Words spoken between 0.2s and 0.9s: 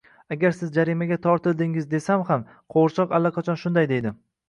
Agar siz